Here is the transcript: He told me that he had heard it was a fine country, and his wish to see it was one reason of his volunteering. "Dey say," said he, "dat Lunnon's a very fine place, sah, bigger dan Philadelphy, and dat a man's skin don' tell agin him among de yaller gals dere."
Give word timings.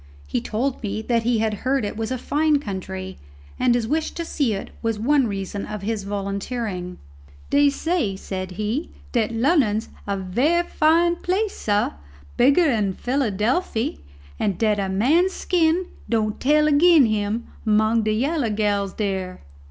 He 0.25 0.41
told 0.41 0.81
me 0.81 1.03
that 1.03 1.21
he 1.21 1.37
had 1.37 1.53
heard 1.61 1.85
it 1.85 1.95
was 1.95 2.09
a 2.09 2.17
fine 2.17 2.57
country, 2.57 3.19
and 3.59 3.75
his 3.75 3.87
wish 3.87 4.09
to 4.13 4.25
see 4.25 4.55
it 4.55 4.71
was 4.81 4.97
one 4.97 5.27
reason 5.27 5.63
of 5.63 5.83
his 5.83 6.05
volunteering. 6.05 6.97
"Dey 7.51 7.69
say," 7.69 8.15
said 8.15 8.53
he, 8.53 8.89
"dat 9.11 9.31
Lunnon's 9.31 9.89
a 10.07 10.17
very 10.17 10.63
fine 10.67 11.17
place, 11.17 11.55
sah, 11.55 11.91
bigger 12.35 12.65
dan 12.65 12.93
Philadelphy, 12.93 13.99
and 14.39 14.57
dat 14.57 14.79
a 14.79 14.89
man's 14.89 15.33
skin 15.33 15.85
don' 16.09 16.33
tell 16.39 16.67
agin 16.67 17.05
him 17.05 17.45
among 17.63 18.01
de 18.01 18.11
yaller 18.13 18.49
gals 18.49 18.93
dere." 18.93 19.39